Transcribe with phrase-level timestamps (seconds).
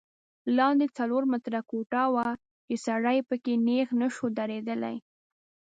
[0.57, 2.27] لاندې څلور متره کوټه وه
[2.65, 4.95] چې سړی په کې نیغ نه شو درېدلی.